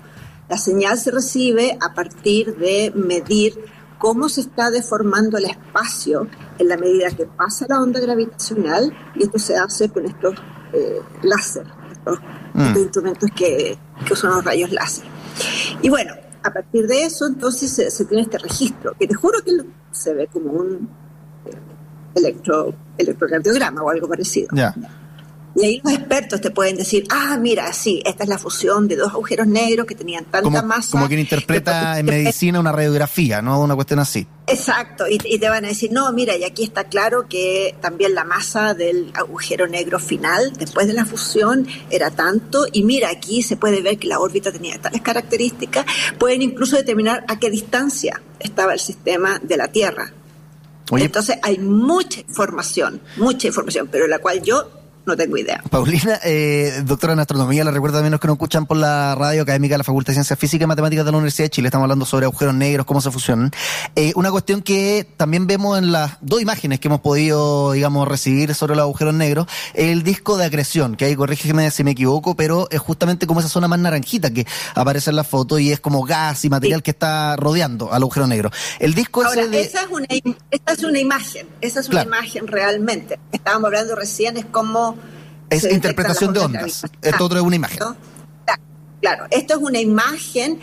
la 0.48 0.58
señal 0.58 0.98
se 0.98 1.10
recibe 1.10 1.78
a 1.80 1.94
partir 1.94 2.56
de 2.56 2.92
medir 2.94 3.58
cómo 3.98 4.28
se 4.28 4.40
está 4.42 4.70
deformando 4.70 5.38
el 5.38 5.44
espacio 5.44 6.28
en 6.58 6.68
la 6.68 6.76
medida 6.76 7.10
que 7.10 7.26
pasa 7.26 7.66
la 7.68 7.80
onda 7.82 8.00
gravitacional 8.00 8.92
y 9.14 9.24
esto 9.24 9.38
se 9.38 9.56
hace 9.56 9.88
con 9.88 10.06
estos 10.06 10.34
eh, 10.72 11.00
láser, 11.22 11.66
estos, 11.92 12.18
mm. 12.54 12.76
instrumentos 12.76 13.30
que, 13.34 13.78
que, 14.06 14.12
usan 14.12 14.30
los 14.30 14.44
rayos 14.44 14.70
láser. 14.70 15.04
Y 15.82 15.88
bueno, 15.88 16.14
a 16.42 16.52
partir 16.52 16.86
de 16.86 17.04
eso 17.04 17.26
entonces 17.26 17.70
se, 17.70 18.04
tiene 18.06 18.22
este 18.22 18.38
registro, 18.38 18.94
que 18.98 19.06
te 19.06 19.14
juro 19.14 19.42
que 19.42 19.52
se 19.90 20.14
ve 20.14 20.28
como 20.28 20.52
un 20.52 20.88
electro, 22.14 22.74
electrocardiograma 22.96 23.82
o 23.82 23.90
algo 23.90 24.08
parecido. 24.08 24.48
Y 25.60 25.64
ahí 25.64 25.80
los 25.82 25.92
expertos 25.92 26.40
te 26.40 26.50
pueden 26.50 26.76
decir, 26.76 27.06
ah, 27.10 27.36
mira, 27.40 27.72
sí, 27.72 28.00
esta 28.04 28.22
es 28.22 28.28
la 28.28 28.38
fusión 28.38 28.86
de 28.86 28.94
dos 28.94 29.12
agujeros 29.12 29.46
negros 29.46 29.86
que 29.86 29.96
tenían 29.96 30.24
tanta 30.24 30.62
masa. 30.62 30.92
Como 30.92 31.08
quien 31.08 31.18
interpreta 31.18 31.98
en 31.98 32.06
medicina 32.06 32.60
una 32.60 32.70
radiografía, 32.70 33.42
¿no? 33.42 33.60
Una 33.60 33.74
cuestión 33.74 33.98
así. 33.98 34.26
Exacto, 34.46 35.06
y, 35.08 35.18
te 35.18 35.48
van 35.48 35.64
a 35.64 35.68
decir, 35.68 35.90
no, 35.92 36.10
mira, 36.12 36.36
y 36.36 36.44
aquí 36.44 36.62
está 36.62 36.84
claro 36.84 37.26
que 37.28 37.74
también 37.80 38.14
la 38.14 38.24
masa 38.24 38.72
del 38.72 39.10
agujero 39.14 39.66
negro 39.66 39.98
final, 39.98 40.52
después 40.52 40.86
de 40.86 40.94
la 40.94 41.04
fusión, 41.04 41.66
era 41.90 42.10
tanto, 42.10 42.66
y 42.72 42.84
mira, 42.84 43.10
aquí 43.10 43.42
se 43.42 43.56
puede 43.56 43.82
ver 43.82 43.98
que 43.98 44.08
la 44.08 44.20
órbita 44.20 44.52
tenía 44.52 44.80
tales 44.80 45.02
características, 45.02 45.84
pueden 46.18 46.40
incluso 46.40 46.76
determinar 46.76 47.24
a 47.28 47.38
qué 47.38 47.50
distancia 47.50 48.22
estaba 48.38 48.72
el 48.72 48.80
sistema 48.80 49.38
de 49.42 49.56
la 49.56 49.68
Tierra. 49.68 50.12
Entonces 50.96 51.38
hay 51.42 51.58
mucha 51.58 52.20
información, 52.20 53.00
mucha 53.16 53.46
información, 53.46 53.88
pero 53.90 54.06
la 54.06 54.18
cual 54.18 54.42
yo 54.42 54.77
no 55.08 55.16
tengo 55.16 55.36
idea. 55.36 55.62
Paulina, 55.70 56.20
eh, 56.22 56.82
doctora 56.84 57.14
en 57.14 57.20
astronomía, 57.20 57.64
la 57.64 57.72
recuerdo 57.72 57.96
también 57.96 58.12
los 58.12 58.20
que 58.20 58.28
nos 58.28 58.34
escuchan 58.34 58.66
por 58.66 58.76
la 58.76 59.14
radio 59.14 59.42
académica 59.42 59.74
de 59.74 59.78
la 59.78 59.84
Facultad 59.84 60.12
de 60.12 60.14
Ciencias 60.14 60.38
Físicas 60.38 60.64
y 60.64 60.68
Matemáticas 60.68 61.04
de 61.04 61.10
la 61.10 61.16
Universidad 61.16 61.46
de 61.46 61.50
Chile. 61.50 61.68
Estamos 61.68 61.84
hablando 61.84 62.04
sobre 62.04 62.26
agujeros 62.26 62.54
negros, 62.54 62.86
cómo 62.86 63.00
se 63.00 63.10
fusionan. 63.10 63.50
Eh, 63.96 64.12
una 64.14 64.30
cuestión 64.30 64.62
que 64.62 65.06
también 65.16 65.46
vemos 65.46 65.78
en 65.78 65.90
las 65.90 66.18
dos 66.20 66.40
imágenes 66.40 66.78
que 66.78 66.88
hemos 66.88 67.00
podido, 67.00 67.72
digamos, 67.72 68.06
recibir 68.06 68.54
sobre 68.54 68.76
los 68.76 68.82
agujeros 68.82 69.14
negros, 69.14 69.46
el 69.74 70.02
disco 70.02 70.36
de 70.36 70.44
acreción, 70.44 70.94
que 70.94 71.06
ahí 71.06 71.16
corrígeme 71.16 71.70
si 71.70 71.82
me 71.82 71.92
equivoco, 71.92 72.36
pero 72.36 72.68
es 72.70 72.78
justamente 72.78 73.26
como 73.26 73.40
esa 73.40 73.48
zona 73.48 73.66
más 73.66 73.78
naranjita 73.78 74.30
que 74.30 74.46
aparece 74.74 75.10
en 75.10 75.16
la 75.16 75.24
foto 75.24 75.58
y 75.58 75.72
es 75.72 75.80
como 75.80 76.04
gas 76.04 76.44
y 76.44 76.50
material 76.50 76.82
que 76.82 76.90
está 76.90 77.34
rodeando 77.36 77.92
al 77.92 78.02
agujero 78.02 78.26
negro. 78.26 78.50
El 78.78 78.94
disco 78.94 79.24
Ahora, 79.24 79.42
esa, 79.42 79.82
es 79.82 79.88
una, 79.90 80.06
esa 80.10 80.72
es 80.72 80.84
una 80.84 80.98
imagen, 80.98 81.48
esa 81.62 81.80
es 81.80 81.88
una 81.88 82.02
imagen 82.02 82.46
realmente. 82.46 83.18
Estábamos 83.32 83.66
hablando 83.66 83.94
recién, 83.94 84.36
es 84.36 84.44
como 84.44 84.96
es 85.50 85.64
interpretación 85.64 86.32
de 86.32 86.40
ondas. 86.40 86.84
Esto 87.02 87.24
otro 87.24 87.38
es 87.38 87.44
una 87.44 87.56
imagen. 87.56 87.78
Claro, 89.00 89.26
esto 89.30 89.54
es 89.54 89.60
una 89.60 89.78
imagen 89.78 90.58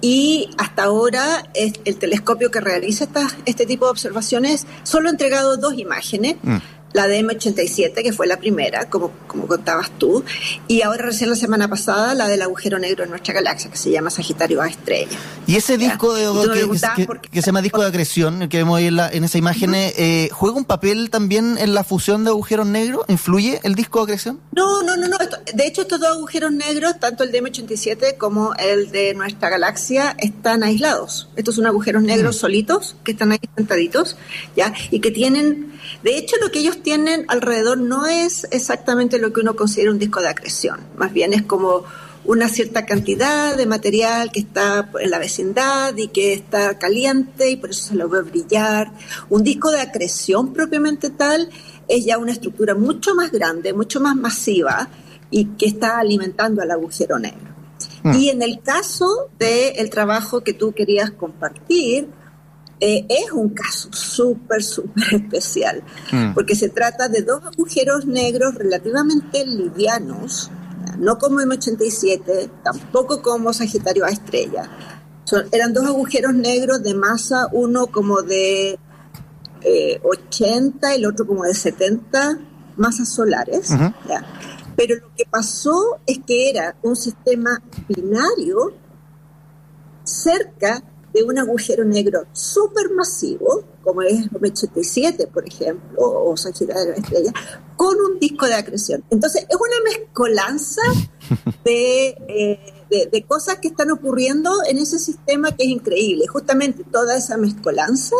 y 0.00 0.48
hasta 0.58 0.84
ahora 0.84 1.50
el 1.54 1.96
telescopio 1.96 2.48
que 2.50 2.60
realiza 2.60 3.02
esta, 3.04 3.26
este 3.46 3.66
tipo 3.66 3.86
de 3.86 3.90
observaciones 3.90 4.64
solo 4.84 5.08
ha 5.08 5.10
entregado 5.10 5.56
dos 5.56 5.76
imágenes, 5.76 6.36
mm. 6.40 6.56
La 6.92 7.06
de 7.06 7.24
M87, 7.24 8.02
que 8.02 8.12
fue 8.12 8.26
la 8.26 8.38
primera, 8.38 8.88
como, 8.88 9.12
como 9.26 9.46
contabas 9.46 9.90
tú, 9.98 10.24
y 10.66 10.82
ahora 10.82 11.06
recién 11.06 11.30
la 11.30 11.36
semana 11.36 11.68
pasada 11.68 12.14
la 12.14 12.28
del 12.28 12.42
agujero 12.42 12.78
negro 12.78 13.04
en 13.04 13.10
nuestra 13.10 13.34
galaxia, 13.34 13.70
que 13.70 13.76
se 13.76 13.90
llama 13.90 14.10
Sagitario 14.10 14.60
A 14.60 14.68
Estrella. 14.68 15.16
Y 15.46 15.56
ese 15.56 15.78
disco 15.78 16.14
de, 16.14 16.24
que, 17.30 17.42
se 17.42 17.46
llama 17.46 17.62
disco 17.62 17.80
de 17.80 17.88
acreción, 17.88 18.48
que 18.48 18.58
vemos 18.58 18.78
ahí 18.78 18.86
en, 18.86 18.98
en 18.98 19.24
esa 19.24 19.38
imagen, 19.38 19.72
eh, 19.74 20.28
¿juega 20.32 20.56
un 20.56 20.64
papel 20.64 21.10
también 21.10 21.58
en 21.58 21.74
la 21.74 21.84
fusión 21.84 22.24
de 22.24 22.30
agujeros 22.30 22.66
negros? 22.66 23.04
¿Influye 23.08 23.60
el 23.62 23.74
disco 23.74 23.98
de 24.00 24.04
acreción? 24.04 24.40
No, 24.52 24.82
no, 24.82 24.96
no, 24.96 25.08
no. 25.08 25.16
de 25.54 25.66
hecho, 25.66 25.82
estos 25.82 26.00
dos 26.00 26.10
agujeros 26.16 26.52
negros, 26.52 26.98
tanto 26.98 27.24
el 27.24 27.32
de 27.32 27.42
M87 27.42 28.16
como 28.16 28.54
el 28.54 28.90
de 28.90 29.14
nuestra 29.14 29.48
galaxia, 29.48 30.16
están 30.18 30.62
aislados. 30.62 31.28
Estos 31.36 31.54
son 31.54 31.66
agujeros 31.66 32.02
negros 32.02 32.36
mm. 32.36 32.38
solitos 32.38 32.96
que 33.04 33.12
están 33.12 33.32
ahí 33.32 33.40
sentaditos, 33.56 34.16
¿ya? 34.56 34.72
Y 34.90 35.00
que 35.00 35.10
tienen 35.10 35.79
de 36.02 36.16
hecho, 36.16 36.36
lo 36.40 36.50
que 36.50 36.60
ellos 36.60 36.82
tienen 36.82 37.24
alrededor 37.28 37.78
no 37.78 38.06
es 38.06 38.46
exactamente 38.50 39.18
lo 39.18 39.32
que 39.32 39.40
uno 39.40 39.56
considera 39.56 39.90
un 39.90 39.98
disco 39.98 40.20
de 40.20 40.28
acreción, 40.28 40.80
más 40.96 41.12
bien 41.12 41.32
es 41.32 41.42
como 41.42 41.84
una 42.24 42.48
cierta 42.48 42.84
cantidad 42.84 43.56
de 43.56 43.66
material 43.66 44.30
que 44.30 44.40
está 44.40 44.90
en 45.00 45.10
la 45.10 45.18
vecindad 45.18 45.96
y 45.96 46.08
que 46.08 46.34
está 46.34 46.78
caliente 46.78 47.50
y 47.50 47.56
por 47.56 47.70
eso 47.70 47.88
se 47.88 47.94
lo 47.94 48.08
ve 48.08 48.22
brillar. 48.22 48.92
Un 49.30 49.42
disco 49.42 49.70
de 49.70 49.80
acreción 49.80 50.52
propiamente 50.52 51.10
tal 51.10 51.48
es 51.88 52.04
ya 52.04 52.18
una 52.18 52.32
estructura 52.32 52.74
mucho 52.74 53.14
más 53.14 53.32
grande, 53.32 53.72
mucho 53.72 54.00
más 54.00 54.16
masiva 54.16 54.88
y 55.30 55.46
que 55.56 55.66
está 55.66 55.98
alimentando 55.98 56.62
al 56.62 56.70
agujero 56.70 57.18
negro. 57.18 57.50
Mm. 58.02 58.14
Y 58.14 58.28
en 58.28 58.42
el 58.42 58.60
caso 58.60 59.30
del 59.38 59.90
trabajo 59.90 60.42
que 60.42 60.52
tú 60.52 60.72
querías 60.72 61.10
compartir, 61.10 62.08
eh, 62.80 63.06
es 63.08 63.30
un 63.32 63.50
caso 63.50 63.92
súper, 63.92 64.62
súper 64.62 65.04
especial, 65.14 65.82
mm. 66.12 66.32
porque 66.34 66.54
se 66.54 66.70
trata 66.70 67.08
de 67.08 67.22
dos 67.22 67.42
agujeros 67.44 68.06
negros 68.06 68.54
relativamente 68.54 69.46
livianos, 69.46 70.50
no 70.98 71.18
como 71.18 71.40
M87, 71.40 72.50
tampoco 72.62 73.22
como 73.22 73.52
Sagitario 73.52 74.04
A 74.04 74.08
estrella. 74.08 74.68
eran 75.52 75.72
dos 75.72 75.86
agujeros 75.86 76.34
negros 76.34 76.82
de 76.82 76.94
masa, 76.94 77.48
uno 77.52 77.86
como 77.86 78.22
de 78.22 78.78
80 80.02 80.94
y 80.94 80.98
el 80.98 81.06
otro 81.06 81.26
como 81.26 81.44
de 81.44 81.54
70 81.54 82.38
masas 82.76 83.08
solares. 83.08 83.70
Pero 84.76 84.96
lo 84.96 85.14
que 85.14 85.24
pasó 85.30 86.00
es 86.06 86.20
que 86.26 86.48
era 86.50 86.76
un 86.82 86.96
sistema 86.96 87.62
binario 87.88 88.72
cerca 90.04 90.82
de 91.12 91.22
un 91.22 91.38
agujero 91.38 91.84
negro 91.84 92.24
supermasivo, 92.32 93.64
como 93.82 94.02
es 94.02 94.12
el 94.12 94.30
87, 94.40 95.26
por 95.26 95.46
ejemplo, 95.46 95.98
o 95.98 96.36
Sagitario 96.36 96.82
de 96.82 96.90
la 96.90 96.96
Estrella, 96.96 97.32
con 97.76 97.96
un 98.00 98.18
disco 98.18 98.46
de 98.46 98.54
acreción. 98.54 99.04
Entonces, 99.10 99.46
es 99.48 99.56
una 99.56 99.98
mezcolanza 99.98 100.82
eh, 101.64 102.58
de, 102.90 103.08
de, 103.10 103.22
cosas 103.24 103.58
que 103.58 103.68
están 103.68 103.90
ocurriendo 103.90 104.52
en 104.68 104.78
ese 104.78 104.98
sistema 104.98 105.54
que 105.56 105.64
es 105.64 105.70
increíble. 105.70 106.26
Justamente 106.26 106.84
toda 106.84 107.16
esa 107.16 107.36
mezcolanza 107.36 108.16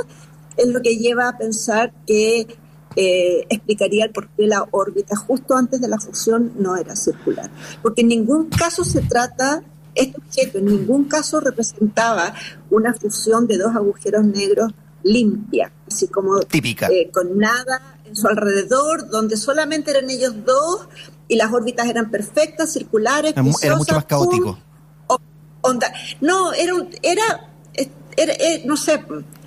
es 0.56 0.66
lo 0.68 0.80
que 0.80 0.96
lleva 0.96 1.28
a 1.28 1.38
pensar 1.38 1.92
que 2.06 2.46
eh, 2.96 3.46
explicaría 3.48 4.06
el 4.06 4.10
por 4.10 4.28
qué 4.30 4.46
la 4.46 4.66
órbita 4.72 5.14
justo 5.14 5.56
antes 5.56 5.80
de 5.80 5.88
la 5.88 5.98
fusión 5.98 6.52
no 6.58 6.76
era 6.76 6.96
circular. 6.96 7.50
Porque 7.82 8.02
en 8.02 8.08
ningún 8.08 8.48
caso 8.48 8.84
se 8.84 9.00
trata 9.00 9.62
este 9.94 10.18
objeto 10.18 10.58
en 10.58 10.66
ningún 10.66 11.04
caso 11.04 11.40
representaba 11.40 12.34
una 12.70 12.94
fusión 12.94 13.46
de 13.46 13.58
dos 13.58 13.74
agujeros 13.74 14.24
negros 14.24 14.72
limpia, 15.02 15.72
así 15.88 16.08
como 16.08 16.40
típica, 16.40 16.88
eh, 16.88 17.10
con 17.12 17.38
nada 17.38 17.96
en 18.04 18.14
su 18.16 18.28
alrededor, 18.28 19.08
donde 19.08 19.36
solamente 19.36 19.90
eran 19.90 20.10
ellos 20.10 20.34
dos 20.44 20.88
y 21.28 21.36
las 21.36 21.52
órbitas 21.52 21.88
eran 21.88 22.10
perfectas, 22.10 22.72
circulares. 22.72 23.32
Era, 23.62 23.76
mucho 23.76 23.94
más 23.94 24.04
caótico. 24.04 24.58
onda. 25.62 25.92
No, 26.20 26.52
era, 26.52 26.74
era, 27.02 27.50
era, 28.16 28.32
eh, 28.34 28.62
no 28.66 28.76
sé, 28.76 29.02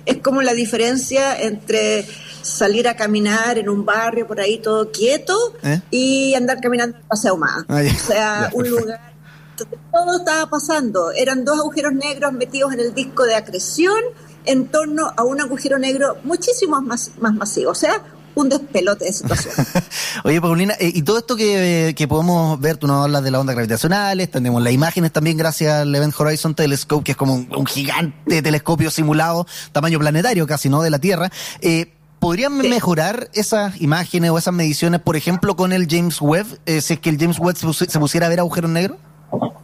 es 0.06 0.18
como 0.18 0.42
la 0.42 0.54
diferencia 0.54 1.40
entre 1.40 2.06
salir 2.42 2.88
a 2.88 2.96
caminar 2.96 3.58
en 3.58 3.68
un 3.68 3.84
barrio 3.84 4.26
por 4.26 4.40
ahí 4.40 4.58
todo 4.58 4.90
quieto 4.92 5.34
¿Eh? 5.62 5.80
y 5.90 6.34
andar 6.34 6.60
caminando 6.60 6.96
en 6.96 7.02
el 7.02 7.08
paseo 7.08 7.36
más. 7.36 7.64
Ah, 7.68 7.82
o 7.84 8.06
sea, 8.06 8.50
un 8.52 8.68
lugar 8.68 9.13
todo 9.56 10.18
estaba 10.18 10.48
pasando. 10.48 11.10
Eran 11.12 11.44
dos 11.44 11.58
agujeros 11.58 11.92
negros 11.92 12.32
metidos 12.32 12.72
en 12.72 12.80
el 12.80 12.94
disco 12.94 13.24
de 13.24 13.34
acreción 13.34 13.98
en 14.44 14.68
torno 14.68 15.12
a 15.16 15.24
un 15.24 15.40
agujero 15.40 15.78
negro 15.78 16.16
muchísimo 16.24 16.80
más, 16.80 17.12
más 17.18 17.34
masivo. 17.34 17.70
O 17.70 17.74
sea, 17.74 18.02
un 18.34 18.48
despelote 18.48 19.04
de 19.04 19.12
situación. 19.12 19.54
Oye, 20.24 20.40
Paulina, 20.40 20.74
eh, 20.78 20.90
y 20.94 21.02
todo 21.02 21.18
esto 21.18 21.36
que, 21.36 22.06
podemos 22.08 22.60
ver, 22.60 22.76
tú 22.76 22.86
nos 22.86 23.04
hablas 23.04 23.22
de 23.22 23.30
las 23.30 23.40
ondas 23.40 23.54
gravitacionales, 23.54 24.30
tenemos 24.30 24.62
las 24.62 24.72
imágenes 24.72 25.12
también 25.12 25.36
gracias 25.36 25.82
al 25.82 25.94
Event 25.94 26.14
Horizon 26.18 26.54
Telescope, 26.54 27.04
que 27.04 27.12
es 27.12 27.16
como 27.16 27.34
un, 27.34 27.66
gigante 27.66 28.42
telescopio 28.42 28.90
simulado, 28.90 29.46
tamaño 29.72 29.98
planetario 29.98 30.46
casi, 30.46 30.68
¿no? 30.68 30.82
De 30.82 30.90
la 30.90 30.98
Tierra. 30.98 31.30
Eh, 31.60 31.92
¿Podrían 32.18 32.56
mejorar 32.56 33.28
esas 33.34 33.80
imágenes 33.82 34.30
o 34.30 34.38
esas 34.38 34.54
mediciones, 34.54 35.00
por 35.00 35.14
ejemplo, 35.14 35.56
con 35.56 35.74
el 35.74 35.86
James 35.90 36.22
Webb, 36.22 36.46
eh, 36.64 36.80
si 36.80 36.94
es 36.94 37.00
que 37.00 37.10
el 37.10 37.18
James 37.18 37.38
Webb 37.38 37.56
se 37.56 38.00
pusiera 38.00 38.26
a 38.26 38.30
ver 38.30 38.40
agujeros 38.40 38.70
negros? 38.70 38.98
Thank 39.40 39.54
you. 39.54 39.63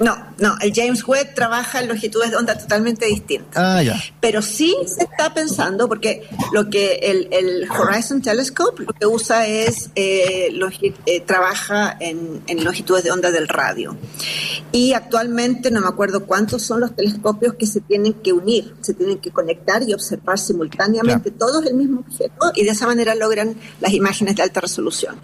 No, 0.00 0.26
no, 0.38 0.56
el 0.60 0.72
James 0.74 1.06
Webb 1.06 1.34
trabaja 1.34 1.80
en 1.80 1.88
longitudes 1.88 2.30
de 2.30 2.36
onda 2.36 2.56
totalmente 2.56 3.06
distintas. 3.06 3.56
Ah, 3.56 3.82
ya. 3.82 4.00
Pero 4.20 4.42
sí 4.42 4.76
se 4.86 5.04
está 5.04 5.32
pensando, 5.32 5.88
porque 5.88 6.28
lo 6.52 6.68
que 6.68 6.94
el, 7.02 7.68
Horizon 7.70 8.22
Telescope 8.22 8.84
lo 8.84 8.92
que 8.92 9.06
usa 9.06 9.46
es, 9.46 9.90
eh, 9.94 10.48
eh, 11.06 11.20
trabaja 11.20 11.96
en, 12.00 12.42
longitudes 12.64 13.04
de 13.04 13.10
onda 13.10 13.30
del 13.30 13.48
radio. 13.48 13.96
Y 14.72 14.92
actualmente 14.92 15.70
no 15.70 15.80
me 15.80 15.88
acuerdo 15.88 16.26
cuántos 16.26 16.62
son 16.62 16.80
los 16.80 16.94
telescopios 16.94 17.54
que 17.54 17.66
se 17.66 17.80
tienen 17.80 18.14
que 18.14 18.32
unir, 18.32 18.74
se 18.80 18.94
tienen 18.94 19.18
que 19.18 19.30
conectar 19.30 19.82
y 19.82 19.94
observar 19.94 20.38
simultáneamente 20.38 21.30
todos 21.30 21.64
el 21.64 21.74
mismo 21.74 22.00
objeto 22.00 22.52
y 22.54 22.64
de 22.64 22.70
esa 22.70 22.86
manera 22.86 23.14
logran 23.14 23.56
las 23.80 23.92
imágenes 23.92 24.36
de 24.36 24.42
alta 24.42 24.60
resolución. 24.60 25.16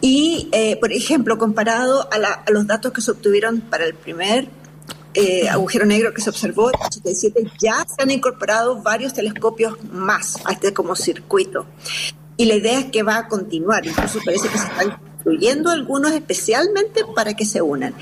Y, 0.00 0.48
eh, 0.52 0.76
por 0.76 0.92
ejemplo, 0.92 1.38
comparado 1.38 2.08
a, 2.12 2.16
a 2.16 2.50
los 2.50 2.66
datos 2.66 2.92
que 2.92 3.00
se 3.00 3.10
obtuvieron 3.10 3.60
para 3.60 3.79
el 3.82 3.94
primer 3.94 4.48
eh, 5.14 5.48
agujero 5.48 5.86
negro 5.86 6.14
que 6.14 6.20
se 6.20 6.30
observó 6.30 6.70
en 6.70 6.76
87, 6.80 7.50
ya 7.60 7.84
se 7.84 8.02
han 8.02 8.10
incorporado 8.10 8.80
varios 8.80 9.12
telescopios 9.12 9.82
más 9.84 10.36
a 10.44 10.52
este 10.52 10.72
como 10.72 10.94
circuito. 10.94 11.66
Y 12.36 12.44
la 12.46 12.54
idea 12.54 12.78
es 12.78 12.86
que 12.86 13.02
va 13.02 13.16
a 13.18 13.28
continuar, 13.28 13.84
incluso 13.86 14.20
parece 14.24 14.48
que 14.48 14.56
se 14.56 14.66
están 14.66 14.98
construyendo 15.14 15.70
algunos 15.70 16.12
especialmente 16.12 17.04
para 17.14 17.34
que 17.34 17.44
se 17.44 17.60
unan. 17.60 17.94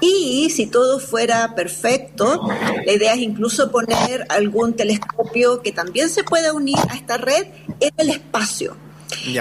Y 0.00 0.50
si 0.50 0.66
todo 0.66 0.98
fuera 0.98 1.54
perfecto, 1.54 2.46
la 2.84 2.92
idea 2.92 3.14
es 3.14 3.20
incluso 3.20 3.70
poner 3.70 4.26
algún 4.28 4.74
telescopio 4.74 5.62
que 5.62 5.72
también 5.72 6.10
se 6.10 6.24
pueda 6.24 6.52
unir 6.52 6.76
a 6.90 6.94
esta 6.94 7.16
red 7.16 7.46
en 7.80 7.92
el 7.96 8.10
espacio 8.10 8.76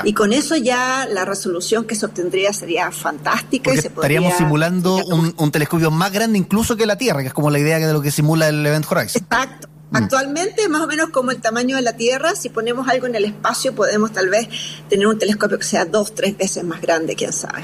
y 0.03 0.13
con 0.13 0.33
eso 0.33 0.55
ya 0.55 1.07
la 1.11 1.25
resolución 1.25 1.85
que 1.85 1.95
se 1.95 2.05
obtendría 2.05 2.53
sería 2.53 2.91
fantástica. 2.91 3.73
y 3.73 3.77
se 3.77 3.87
estaríamos 3.87 4.35
simulando 4.35 4.97
un, 5.05 5.51
telescopio 5.51 5.91
más 5.91 6.11
grande 6.11 6.37
incluso 6.37 6.75
que 6.75 6.85
la 6.85 6.97
Tierra, 6.97 7.21
que 7.21 7.27
es 7.27 7.33
como 7.33 7.49
la 7.49 7.59
idea 7.59 7.79
de 7.79 7.93
lo 7.93 8.01
que 8.01 8.11
simula 8.11 8.47
el 8.49 8.65
Event 8.65 8.85
Horizon. 8.89 9.23
Exacto. 9.23 9.69
Mm. 9.91 9.97
Actualmente, 9.97 10.67
más 10.67 10.81
o 10.81 10.87
menos 10.87 11.09
como 11.09 11.31
el 11.31 11.39
tamaño 11.39 11.75
de 11.75 11.81
la 11.81 11.93
Tierra, 11.93 12.35
si 12.35 12.49
ponemos 12.49 12.87
algo 12.87 13.07
en 13.07 13.15
el 13.15 13.25
espacio, 13.25 13.73
podemos 13.73 14.11
tal 14.11 14.29
vez 14.29 14.47
tener 14.89 15.07
un 15.07 15.17
telescopio 15.17 15.57
que 15.57 15.65
sea 15.65 15.85
dos, 15.85 16.13
tres 16.13 16.35
veces 16.37 16.63
más 16.63 16.81
grande, 16.81 17.15
quién 17.15 17.31
sabe. 17.31 17.63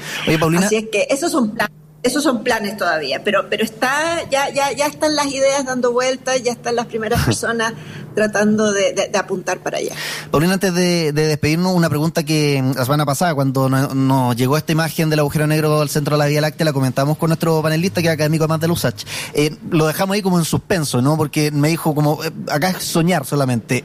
Así 0.58 0.76
es 0.76 0.88
que 0.90 1.06
esos 1.10 1.32
son 1.32 1.50
planes 1.50 1.82
esos 2.02 2.24
son 2.24 2.42
planes 2.42 2.76
todavía, 2.76 3.22
pero, 3.22 3.48
pero 3.48 3.62
está, 3.62 4.28
ya, 4.28 4.50
ya, 4.50 4.72
ya 4.72 4.86
están 4.86 5.14
las 5.14 5.26
ideas 5.26 5.64
dando 5.64 5.92
vueltas, 5.92 6.42
ya 6.42 6.52
están 6.52 6.74
las 6.74 6.86
primeras 6.86 7.22
personas 7.24 7.74
tratando 8.14 8.72
de, 8.72 9.10
apuntar 9.14 9.58
para 9.58 9.78
allá. 9.78 9.94
Paulina, 10.30 10.54
antes 10.54 10.74
de, 10.74 11.12
despedirnos, 11.12 11.74
una 11.74 11.88
pregunta 11.88 12.22
que 12.22 12.62
la 12.74 12.84
semana 12.84 13.06
pasada, 13.06 13.34
cuando 13.34 13.68
nos, 13.68 14.36
llegó 14.36 14.56
esta 14.56 14.72
imagen 14.72 15.10
del 15.10 15.20
agujero 15.20 15.46
negro 15.46 15.80
al 15.80 15.88
centro 15.88 16.16
de 16.16 16.18
la 16.18 16.26
Vía 16.26 16.40
Láctea, 16.40 16.64
la 16.64 16.72
comentamos 16.72 17.18
con 17.18 17.28
nuestro 17.28 17.62
panelista, 17.62 18.00
que 18.00 18.08
es 18.08 18.14
académico 18.14 18.46
más 18.48 18.60
de 18.60 18.68
Lusach. 18.68 19.04
Eh, 19.34 19.56
lo 19.70 19.86
dejamos 19.86 20.14
ahí 20.14 20.22
como 20.22 20.38
en 20.38 20.44
suspenso, 20.44 21.02
¿no? 21.02 21.16
Porque 21.16 21.50
me 21.50 21.68
dijo 21.68 21.94
como, 21.94 22.22
eh, 22.24 22.30
acá 22.48 22.70
es 22.70 22.84
soñar 22.84 23.24
solamente. 23.26 23.84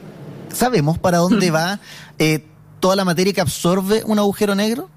¿Sabemos 0.52 0.98
para 0.98 1.18
dónde 1.18 1.50
va 1.52 1.80
eh, 2.18 2.44
toda 2.80 2.96
la 2.96 3.04
materia 3.04 3.32
que 3.32 3.40
absorbe 3.40 4.02
un 4.04 4.18
agujero 4.18 4.54
negro? 4.54 4.90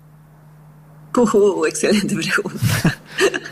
Uh, 1.15 1.65
excelente 1.65 2.15
pregunta. 2.15 3.01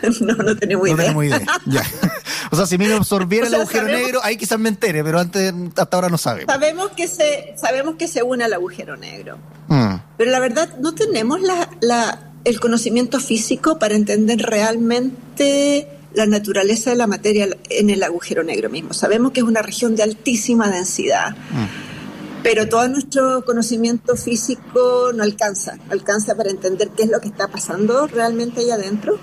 no, 0.20 0.34
no 0.34 0.56
tenemos 0.56 0.88
idea. 0.88 0.96
No 0.96 1.02
tenemos 1.02 1.24
idea. 1.24 1.46
ya. 1.66 1.82
O 2.50 2.56
sea, 2.56 2.66
si 2.66 2.78
me 2.78 2.92
absorbiera 2.92 3.46
el 3.46 3.54
agujero 3.54 3.86
negro, 3.86 4.20
ahí 4.22 4.36
quizás 4.36 4.58
me 4.58 4.68
entere, 4.68 5.04
pero 5.04 5.20
antes, 5.20 5.52
hasta 5.76 5.96
ahora 5.96 6.08
no 6.08 6.18
sabemos. 6.18 6.52
Sabemos 6.52 6.90
que 6.96 7.06
se, 7.06 7.54
sabemos 7.56 7.94
que 7.94 8.08
se 8.08 8.22
une 8.22 8.44
al 8.44 8.52
agujero 8.52 8.96
negro. 8.96 9.38
Mm. 9.68 9.94
Pero 10.16 10.30
la 10.30 10.40
verdad, 10.40 10.76
no 10.78 10.94
tenemos 10.94 11.40
la, 11.40 11.70
la, 11.80 12.32
el 12.44 12.60
conocimiento 12.60 13.20
físico 13.20 13.78
para 13.78 13.94
entender 13.94 14.40
realmente 14.40 15.88
la 16.12 16.26
naturaleza 16.26 16.90
de 16.90 16.96
la 16.96 17.06
materia 17.06 17.48
en 17.68 17.90
el 17.90 18.02
agujero 18.02 18.42
negro 18.42 18.68
mismo. 18.68 18.94
Sabemos 18.94 19.30
que 19.30 19.40
es 19.40 19.46
una 19.46 19.62
región 19.62 19.94
de 19.94 20.02
altísima 20.02 20.68
densidad. 20.68 21.36
Mm 21.50 21.90
pero 22.42 22.68
todo 22.68 22.88
nuestro 22.88 23.44
conocimiento 23.44 24.16
físico 24.16 25.12
no 25.14 25.22
alcanza, 25.22 25.76
no 25.76 25.92
alcanza 25.92 26.34
para 26.34 26.50
entender 26.50 26.90
qué 26.90 27.04
es 27.04 27.10
lo 27.10 27.20
que 27.20 27.28
está 27.28 27.48
pasando 27.48 28.06
realmente 28.06 28.60
ahí 28.60 28.70
adentro. 28.70 29.18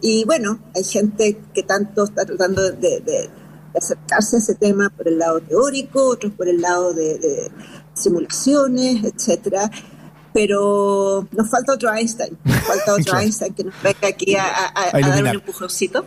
Y 0.00 0.24
bueno, 0.24 0.60
hay 0.74 0.84
gente 0.84 1.40
que 1.54 1.62
tanto 1.62 2.04
está 2.04 2.24
tratando 2.24 2.70
de, 2.72 3.30
acercarse 3.76 4.36
a 4.36 4.38
ese 4.38 4.54
tema 4.54 4.88
por 4.88 5.06
el 5.06 5.18
lado 5.18 5.40
teórico, 5.40 6.06
otros 6.08 6.32
por 6.32 6.48
el 6.48 6.60
lado 6.60 6.94
de, 6.94 7.50
simulaciones, 7.94 9.04
etcétera. 9.04 9.70
Pero 10.32 11.26
nos 11.32 11.48
falta 11.48 11.72
otro 11.72 11.92
Einstein, 11.92 12.36
nos 12.44 12.60
falta 12.60 12.94
otro 12.94 13.18
Einstein 13.20 13.54
que 13.54 13.64
nos 13.64 13.82
venga 13.82 14.08
aquí 14.08 14.36
a, 14.36 14.72
dar 14.92 15.22
un 15.22 15.26
empujoncito 15.28 16.04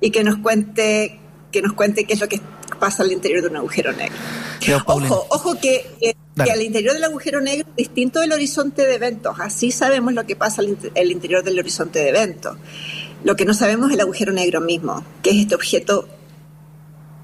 y 0.00 0.10
que 0.10 0.24
nos 0.24 0.38
cuente 0.38 1.20
que 1.50 1.60
nos 1.60 1.74
cuente 1.74 2.04
qué 2.04 2.14
es 2.14 2.20
lo 2.20 2.28
que 2.28 2.40
pasa 2.80 3.02
al 3.02 3.12
interior 3.12 3.42
de 3.42 3.48
un 3.48 3.56
agujero 3.56 3.92
negro. 3.92 4.16
Ojo, 4.86 5.26
ojo 5.30 5.54
que, 5.60 6.14
al 6.36 6.62
interior 6.62 6.94
del 6.94 7.04
agujero 7.04 7.40
negro 7.40 7.66
es 7.70 7.76
distinto 7.76 8.20
del 8.20 8.32
horizonte 8.32 8.86
de 8.86 8.94
eventos. 8.94 9.38
Así 9.40 9.70
sabemos 9.70 10.12
lo 10.12 10.26
que 10.26 10.36
pasa 10.36 10.62
al 10.62 11.10
interior 11.10 11.42
del 11.42 11.58
horizonte 11.58 11.98
de 11.98 12.08
eventos. 12.08 12.56
Lo 13.24 13.36
que 13.36 13.44
no 13.44 13.54
sabemos 13.54 13.88
es 13.88 13.94
el 13.94 14.00
agujero 14.00 14.32
negro 14.32 14.60
mismo, 14.60 15.04
que 15.22 15.30
es 15.30 15.36
este 15.36 15.54
objeto 15.54 16.08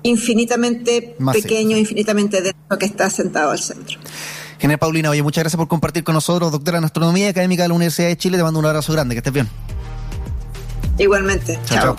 infinitamente 0.02 1.16
pequeño, 1.32 1.76
infinitamente 1.76 2.40
denso 2.40 2.78
que 2.78 2.86
está 2.86 3.10
sentado 3.10 3.50
al 3.50 3.58
centro. 3.58 3.98
General 4.58 4.78
Paulina, 4.78 5.10
oye, 5.10 5.22
muchas 5.22 5.42
gracias 5.42 5.56
por 5.56 5.68
compartir 5.68 6.04
con 6.04 6.14
nosotros, 6.14 6.50
doctora 6.50 6.78
en 6.78 6.84
Astronomía 6.84 7.28
Académica 7.28 7.62
de 7.62 7.68
la 7.68 7.74
Universidad 7.74 8.08
de 8.08 8.16
Chile. 8.16 8.36
Te 8.36 8.42
mando 8.42 8.58
un 8.58 8.66
abrazo 8.66 8.92
grande, 8.92 9.14
que 9.14 9.18
estés 9.18 9.32
bien. 9.32 9.48
Igualmente. 10.98 11.58
chao. 11.64 11.96